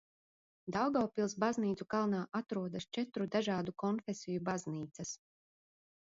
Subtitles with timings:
[0.75, 5.13] Daugavpils Baznīcu kalnā atrodas četru dažādu konfesiju baznīcas.